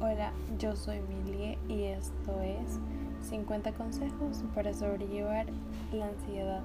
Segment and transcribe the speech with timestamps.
[0.00, 2.78] Hola, yo soy Milie y esto es
[3.28, 5.46] 50 consejos para sobrellevar
[5.92, 6.60] la ansiedad.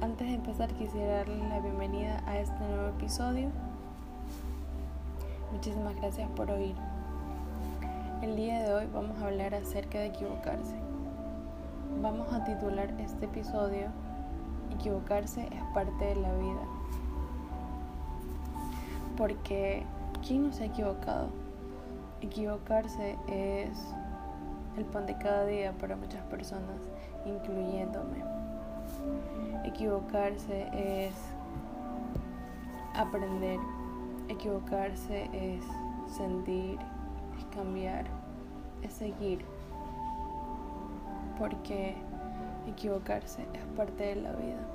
[0.00, 3.50] Antes de empezar quisiera darles la bienvenida a este nuevo episodio.
[5.52, 6.74] Muchísimas gracias por oír.
[8.22, 10.76] El día de hoy vamos a hablar acerca de equivocarse.
[12.00, 13.90] Vamos a titular este episodio
[14.74, 16.62] Equivocarse es parte de la vida.
[19.16, 19.84] Porque
[20.26, 21.28] ¿quién no se ha equivocado?
[22.20, 23.94] Equivocarse es
[24.76, 26.80] el pan de cada día para muchas personas,
[27.24, 28.22] incluyéndome.
[29.64, 31.14] Equivocarse es
[32.94, 33.58] aprender.
[34.28, 35.64] Equivocarse es
[36.16, 36.78] sentir,
[37.38, 38.04] es cambiar,
[38.82, 39.44] es seguir.
[41.38, 41.96] Porque
[42.68, 44.66] equivocarse es parte de la vida.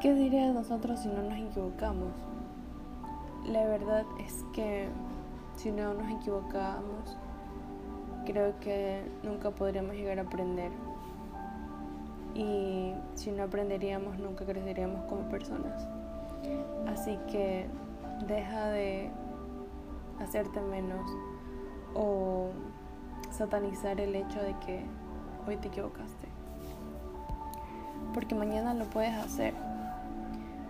[0.00, 2.31] ¿Qué diría de nosotros si no nos equivocamos?
[3.46, 4.88] La verdad es que
[5.56, 7.16] si no nos equivocamos,
[8.24, 10.70] creo que nunca podríamos llegar a aprender.
[12.34, 15.86] Y si no aprenderíamos, nunca creceríamos como personas.
[16.86, 17.66] Así que
[18.26, 19.10] deja de
[20.20, 21.10] hacerte menos
[21.94, 22.50] o
[23.30, 24.84] satanizar el hecho de que
[25.48, 26.28] hoy te equivocaste.
[28.14, 29.54] Porque mañana lo puedes hacer.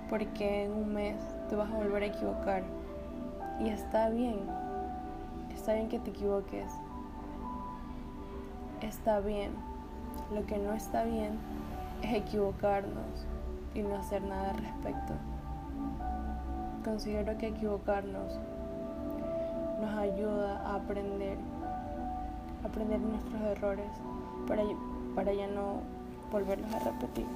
[0.08, 1.16] Porque en un mes
[1.52, 2.62] te vas a volver a equivocar.
[3.60, 4.38] Y está bien.
[5.54, 6.72] Está bien que te equivoques.
[8.80, 9.50] Está bien.
[10.34, 11.32] Lo que no está bien
[12.00, 13.26] es equivocarnos
[13.74, 15.12] y no hacer nada al respecto.
[16.86, 18.32] Considero que equivocarnos
[19.82, 21.36] nos ayuda a aprender,
[22.64, 23.90] aprender nuestros errores
[24.48, 24.62] para,
[25.14, 25.80] para ya no
[26.30, 27.26] volverlos a repetir.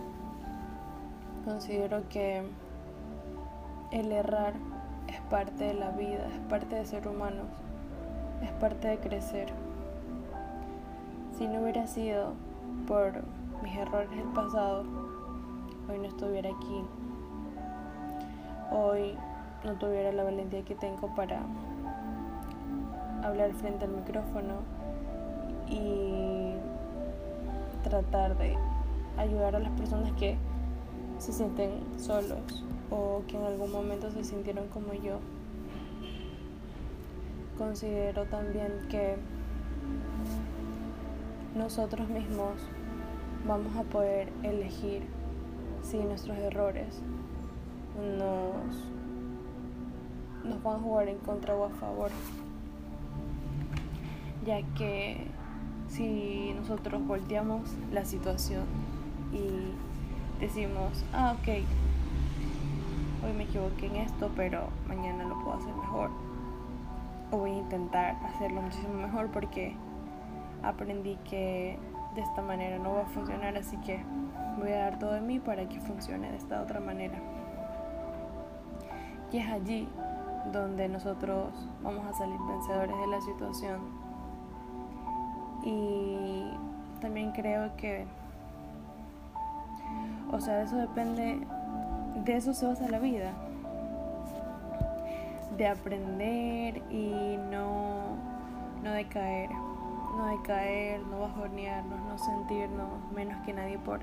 [1.45, 2.49] Considero que
[3.91, 4.55] el errar
[5.09, 7.47] es parte de la vida, es parte de ser humanos,
[8.43, 9.49] es parte de crecer.
[11.39, 12.33] Si no hubiera sido
[12.87, 13.13] por
[13.63, 14.85] mis errores del pasado,
[15.89, 16.85] hoy no estuviera aquí.
[18.73, 19.15] Hoy
[19.65, 21.41] no tuviera la valentía que tengo para
[23.23, 24.55] hablar frente al micrófono
[25.69, 26.55] y
[27.85, 28.57] tratar de
[29.17, 30.37] ayudar a las personas que
[31.19, 35.19] se sienten solos o que en algún momento se sintieron como yo.
[37.59, 39.17] Considero también que
[41.55, 42.55] nosotros mismos
[43.47, 45.03] vamos a poder elegir
[45.83, 47.01] si nuestros errores
[48.19, 48.77] nos,
[50.45, 52.11] nos van a jugar en contra o a favor,
[54.45, 55.27] ya que
[55.89, 58.65] si nosotros volteamos la situación
[59.33, 61.65] y decimos, ah, ok,
[63.27, 66.11] hoy me equivoqué en esto, pero mañana lo puedo hacer mejor.
[67.33, 69.75] O voy a intentar hacerlo muchísimo mejor porque
[70.63, 71.79] aprendí que
[72.15, 74.03] de esta manera no va a funcionar, así que
[74.59, 77.19] voy a dar todo de mí para que funcione de esta otra manera.
[79.33, 79.89] Y es allí
[80.53, 83.81] donde nosotros vamos a salir vencedores de la situación.
[85.65, 86.53] Y
[87.01, 88.07] también creo que,
[90.31, 91.41] o sea, eso depende,
[92.25, 93.33] de eso se basa la vida.
[95.57, 98.17] De aprender y no,
[98.83, 99.51] no decaer
[100.17, 104.01] no decaer, no bajonearnos, no sentirnos menos que nadie por,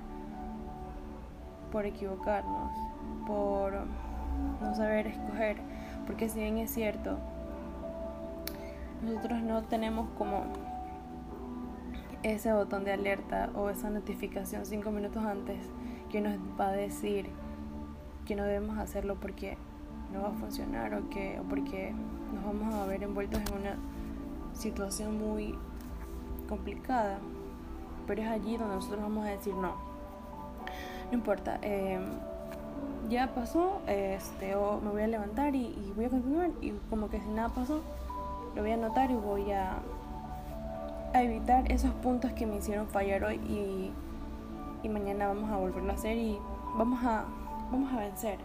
[1.72, 2.72] por equivocarnos,
[3.26, 3.74] por
[4.62, 5.58] no saber escoger,
[6.06, 7.18] porque si bien es cierto,
[9.02, 10.44] nosotros no tenemos como
[12.22, 15.58] ese botón de alerta o esa notificación cinco minutos antes
[16.10, 17.28] que nos va a decir
[18.26, 19.58] que no debemos hacerlo porque
[20.14, 21.94] no va a funcionar o que o porque
[22.34, 23.76] nos vamos a ver envueltos en una
[24.54, 25.56] situación muy
[26.48, 27.18] complicada,
[28.08, 29.74] pero es allí donde nosotros vamos a decir no.
[31.12, 32.00] No importa, eh,
[33.10, 37.20] ya pasó, este, o me voy a levantar y, voy a continuar y como que
[37.20, 37.82] si nada pasó,
[38.56, 39.78] lo voy a anotar y voy a,
[41.14, 43.92] a evitar esos puntos que me hicieron fallar hoy y,
[44.84, 46.38] y mañana vamos a volverlo a hacer y
[46.76, 47.26] vamos a,
[47.74, 48.38] vamos a vencer,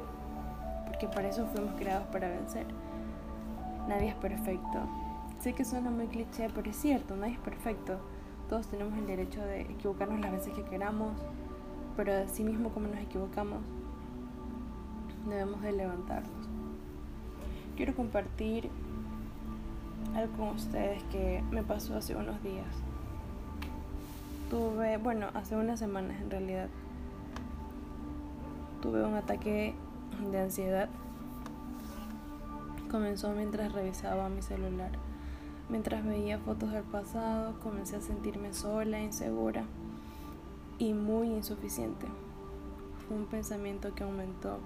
[0.87, 2.67] porque para eso fuimos creados para vencer.
[3.87, 4.81] Nadie es perfecto.
[5.41, 7.99] Sé que suena muy cliché, pero es cierto, nadie es perfecto.
[8.49, 11.13] Todos tenemos el derecho de equivocarnos las veces que queramos,
[11.95, 13.59] pero así mismo como nos equivocamos,
[15.29, 16.49] debemos de levantarnos.
[17.77, 18.71] Quiero compartir
[20.17, 22.67] algo con ustedes que me pasó hace unos días.
[24.49, 26.69] Tuve, bueno, hace unas semanas en realidad,
[28.81, 29.75] tuve un ataque
[30.31, 30.89] de ansiedad
[32.89, 34.91] comenzó mientras revisaba mi celular.
[35.69, 39.65] Mientras veía fotos del pasado, comencé a sentirme sola, insegura
[40.79, 42.07] y muy insuficiente.
[43.07, 44.59] Fue un pensamiento que aumentó.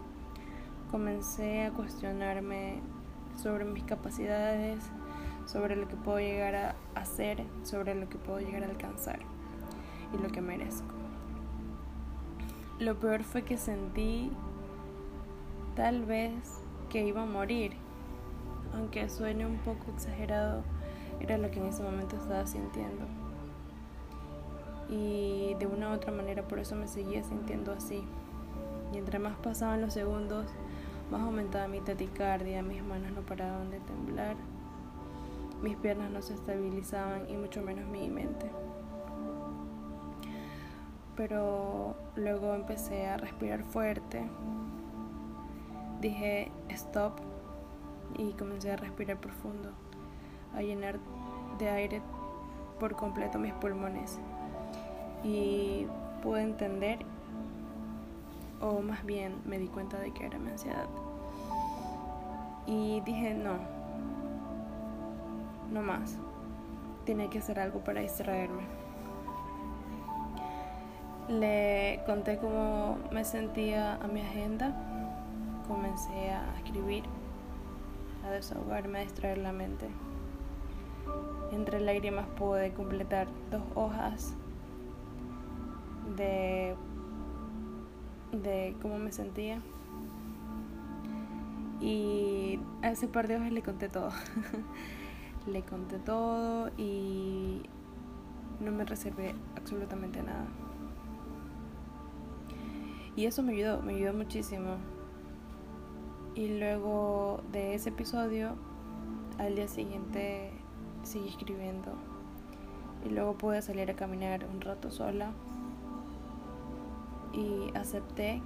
[0.90, 2.80] Comencé a cuestionarme
[3.36, 4.78] sobre mis capacidades,
[5.46, 9.18] sobre lo que puedo llegar a hacer, sobre lo que puedo llegar a alcanzar
[10.14, 11.01] y lo que merezco.
[12.78, 14.30] Lo peor fue que sentí
[15.76, 16.32] tal vez
[16.90, 17.72] que iba a morir,
[18.74, 20.62] aunque suene un poco exagerado,
[21.20, 23.06] era lo que en ese momento estaba sintiendo.
[24.88, 28.02] Y de una u otra manera por eso me seguía sintiendo así.
[28.92, 30.46] Y entre más pasaban los segundos,
[31.10, 34.36] más aumentaba mi taticardia, mis manos no paraban de temblar,
[35.62, 38.50] mis piernas no se estabilizaban y mucho menos mi mente.
[41.16, 44.22] Pero luego empecé a respirar fuerte.
[46.00, 47.12] Dije stop
[48.16, 49.70] y comencé a respirar profundo,
[50.54, 50.98] a llenar
[51.58, 52.02] de aire
[52.80, 54.18] por completo mis pulmones.
[55.22, 55.86] Y
[56.22, 56.98] pude entender,
[58.60, 60.86] o más bien me di cuenta de que era mi ansiedad.
[62.66, 63.54] Y dije, no,
[65.70, 66.16] no más.
[67.04, 68.81] Tenía que hacer algo para distraerme.
[71.28, 74.74] Le conté cómo me sentía a mi agenda.
[75.68, 77.04] Comencé a escribir,
[78.26, 79.88] a desahogarme, a distraer la mente.
[81.52, 84.34] Entre lágrimas pude completar dos hojas
[86.16, 86.74] de,
[88.32, 89.60] de cómo me sentía.
[91.80, 94.10] Y a ese par de hojas le conté todo.
[95.46, 97.62] le conté todo y
[98.60, 100.46] no me reservé absolutamente nada.
[103.16, 104.76] Y eso me ayudó, me ayudó muchísimo.
[106.34, 108.54] Y luego de ese episodio,
[109.38, 110.50] al día siguiente
[111.02, 111.92] seguí escribiendo.
[113.04, 115.32] Y luego pude salir a caminar un rato sola.
[117.34, 118.40] Y acepté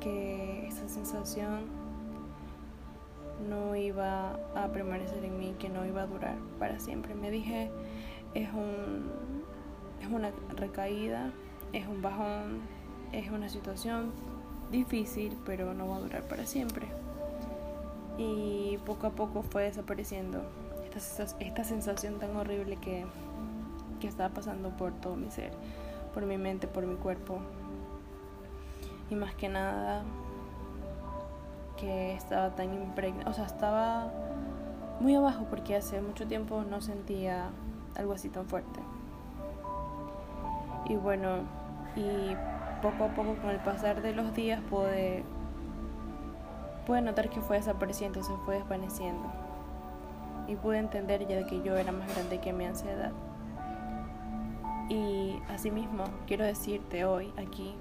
[0.00, 1.66] que esa sensación
[3.48, 7.14] no iba a permanecer en mí, que no iba a durar para siempre.
[7.14, 7.70] Me dije,
[8.34, 9.10] es un
[10.00, 11.32] es una recaída,
[11.72, 12.60] es un bajón,
[13.12, 14.12] es una situación
[14.70, 16.86] difícil, pero no va a durar para siempre.
[18.18, 20.42] Y poco a poco fue desapareciendo
[20.94, 23.06] esta, esta sensación tan horrible que,
[24.00, 25.52] que estaba pasando por todo mi ser,
[26.12, 27.38] por mi mente, por mi cuerpo.
[29.10, 30.02] Y más que nada,
[31.78, 34.12] que estaba tan impregnada, o sea, estaba
[35.00, 37.50] muy abajo porque hace mucho tiempo no sentía
[37.96, 38.80] algo así tan fuerte.
[40.88, 41.42] Y bueno,
[41.96, 42.34] y
[42.80, 45.24] poco a poco con el pasar de los días pude,
[46.86, 49.30] pude notar que fue desapareciendo, se fue desvaneciendo.
[50.46, 53.12] Y pude entender ya que yo era más grande que mi ansiedad.
[54.88, 57.74] Y asimismo, quiero decirte hoy aquí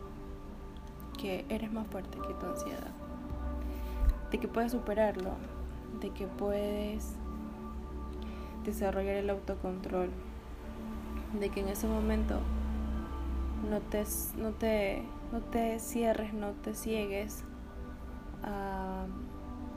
[1.17, 2.91] que eres más fuerte que tu ansiedad.
[4.31, 5.31] De que puedes superarlo,
[6.01, 7.15] de que puedes
[8.65, 10.09] desarrollar el autocontrol,
[11.39, 12.41] de que en ese momento
[13.69, 14.03] no te,
[14.37, 17.43] no te, no te cierres, no te ciegues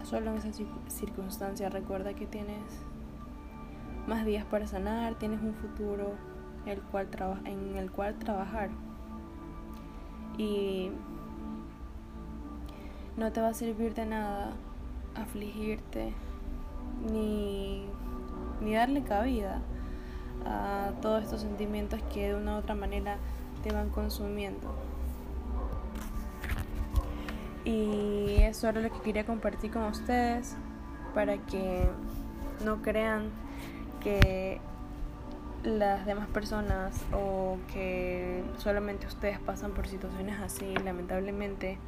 [0.03, 0.51] solo en esa
[0.89, 1.69] circunstancia.
[1.69, 2.63] Recuerda que tienes
[4.07, 6.13] más días para sanar, tienes un futuro
[6.67, 7.09] el cual
[7.45, 8.71] en el cual trabajar.
[10.39, 10.91] Y
[13.17, 14.53] no te va a servir de nada
[15.15, 16.15] afligirte
[17.11, 17.85] ni,
[18.61, 19.61] ni darle cabida
[20.47, 23.19] a todos estos sentimientos que de una u otra manera
[23.63, 24.75] te van consumiendo.
[27.65, 30.57] Y eso era lo que quería compartir con ustedes
[31.15, 31.89] para que
[32.65, 33.31] no crean
[34.03, 34.61] que
[35.63, 41.79] las demás personas o que solamente ustedes pasan por situaciones así, lamentablemente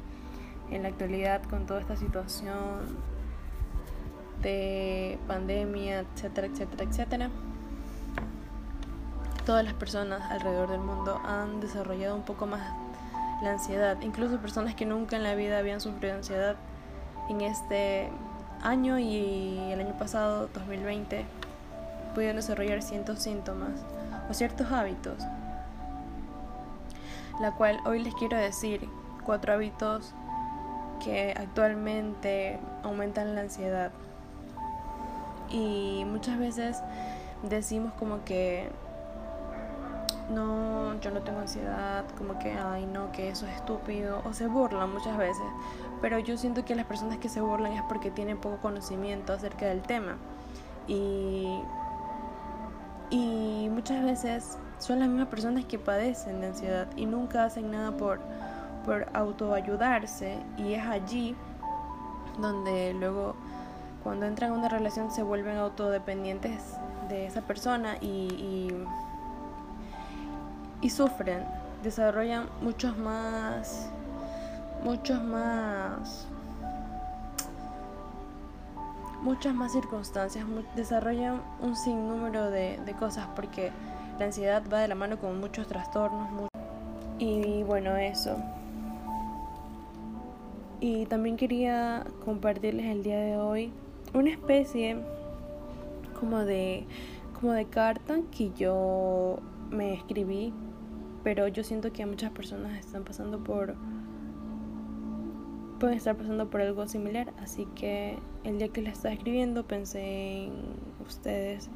[0.69, 2.97] en la actualidad con toda esta situación
[4.41, 7.29] de pandemia, etcétera, etcétera, etcétera
[9.45, 12.61] todas las personas alrededor del mundo han desarrollado un poco más
[13.41, 13.97] la ansiedad.
[14.01, 16.55] Incluso personas que nunca en la vida habían sufrido ansiedad
[17.29, 18.09] en este
[18.61, 21.25] año y el año pasado, 2020,
[22.13, 23.71] pudieron desarrollar ciertos síntomas
[24.29, 25.17] o ciertos hábitos.
[27.41, 28.87] La cual hoy les quiero decir
[29.25, 30.13] cuatro hábitos
[31.03, 33.91] que actualmente aumentan la ansiedad.
[35.49, 36.81] Y muchas veces
[37.43, 38.69] decimos como que
[40.29, 44.47] no, yo no tengo ansiedad, como que, ay, no, que eso es estúpido, o se
[44.47, 45.43] burlan muchas veces,
[46.01, 49.65] pero yo siento que las personas que se burlan es porque tienen poco conocimiento acerca
[49.65, 50.17] del tema.
[50.87, 51.61] Y,
[53.09, 57.95] y muchas veces son las mismas personas que padecen de ansiedad y nunca hacen nada
[57.95, 58.19] por,
[58.85, 60.39] por autoayudarse.
[60.57, 61.35] Y es allí
[62.39, 63.35] donde luego
[64.03, 66.75] cuando entran en una relación se vuelven autodependientes
[67.07, 68.85] de esa persona y, y,
[70.89, 71.43] sufren,
[71.83, 73.89] desarrollan muchos más,
[74.83, 76.27] muchos más,
[79.21, 83.71] muchas más circunstancias, desarrollan un sinnúmero de, de cosas porque
[84.19, 86.49] la ansiedad va de la mano con muchos trastornos.
[87.19, 88.37] Y bueno, eso.
[90.79, 93.71] Y también quería compartirles el día de hoy
[94.13, 94.97] una especie
[96.19, 96.85] como de
[97.39, 100.53] como de carta que yo me escribí,
[101.23, 103.75] pero yo siento que muchas personas están pasando por
[105.83, 110.45] pueden estar pasando por algo similar, así que el día que la estaba escribiendo pensé
[110.45, 110.53] en
[111.05, 111.69] ustedes.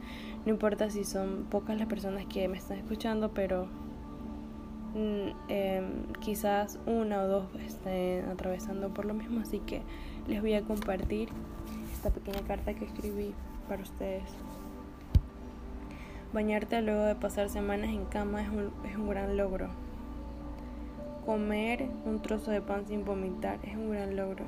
[0.45, 3.67] No importa si son pocas las personas que me están escuchando, pero
[4.95, 9.81] mm, em, quizás una o dos estén atravesando por lo mismo, así que
[10.29, 11.27] les voy a compartir
[11.91, 13.33] esta pequeña carta que escribí
[13.67, 14.23] para ustedes.
[16.33, 19.69] Bañarte luego de pasar semanas en cama es un, es un gran logro.
[21.25, 24.43] Comer un trozo de pan sin vomitar es un gran logro.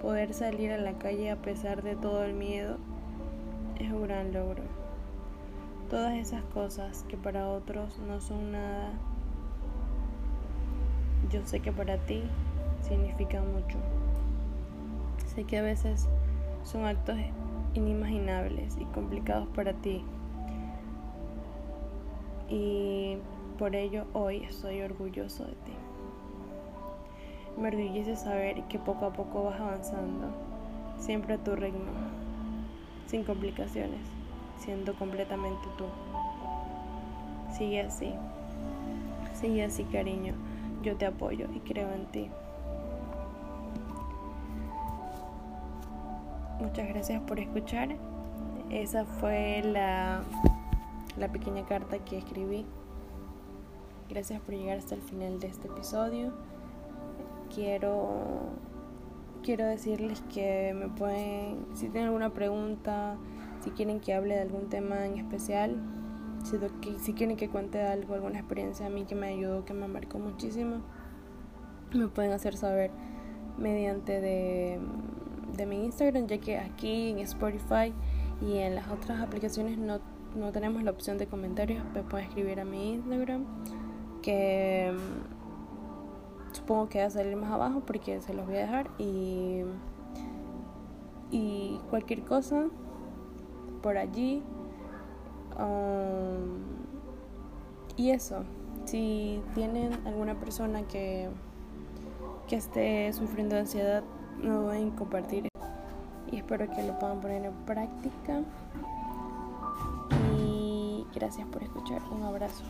[0.00, 2.78] Poder salir a la calle a pesar de todo el miedo
[3.78, 4.62] es un gran logro.
[5.90, 8.92] Todas esas cosas que para otros no son nada,
[11.30, 12.22] yo sé que para ti
[12.80, 13.76] significan mucho.
[15.26, 16.08] Sé que a veces
[16.64, 17.16] son actos
[17.74, 20.04] inimaginables y complicados para ti.
[22.52, 23.16] Y
[23.58, 25.72] por ello hoy estoy orgulloso de ti.
[27.58, 30.26] Me orgullece saber que poco a poco vas avanzando,
[30.98, 31.92] siempre a tu ritmo,
[33.06, 34.00] sin complicaciones,
[34.58, 35.84] siendo completamente tú.
[37.56, 38.12] Sigue así,
[39.32, 40.34] sigue así cariño,
[40.82, 42.30] yo te apoyo y creo en ti.
[46.60, 47.96] Muchas gracias por escuchar.
[48.68, 50.22] Esa fue la,
[51.16, 52.66] la pequeña carta que escribí.
[54.08, 56.32] Gracias por llegar hasta el final de este episodio.
[57.54, 58.50] Quiero
[59.42, 63.16] quiero decirles que me pueden, si tienen alguna pregunta,
[63.60, 65.76] si quieren que hable de algún tema en especial,
[66.44, 66.58] si,
[66.98, 70.20] si quieren que cuente algo, alguna experiencia a mí que me ayudó, que me marcó
[70.20, 70.76] muchísimo,
[71.92, 72.92] me pueden hacer saber
[73.58, 74.78] mediante de
[75.56, 77.92] de mi Instagram, ya que aquí en Spotify
[78.40, 80.00] y en las otras aplicaciones no,
[80.34, 83.44] no tenemos la opción de comentarios, me pueden escribir a mi Instagram,
[84.22, 88.90] que mm, supongo que va a salir más abajo porque se los voy a dejar
[88.98, 89.62] y,
[91.30, 92.66] y cualquier cosa
[93.82, 94.42] por allí.
[95.58, 96.62] Um,
[97.96, 98.44] y eso,
[98.86, 101.28] si tienen alguna persona que,
[102.48, 104.02] que esté sufriendo de ansiedad,
[104.42, 105.48] no deben compartir
[106.30, 108.42] y espero que lo puedan poner en práctica
[111.14, 112.02] gracias por escuchar.
[112.10, 112.62] Un abrazo